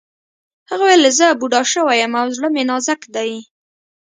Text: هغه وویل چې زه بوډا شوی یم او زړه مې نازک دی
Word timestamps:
هغه 0.69 0.83
وویل 0.85 1.03
چې 1.07 1.11
زه 1.19 1.25
بوډا 1.39 1.61
شوی 1.71 1.97
یم 2.01 2.13
او 2.21 2.27
زړه 2.35 2.49
مې 2.53 2.63
نازک 2.71 3.01
دی 3.15 3.31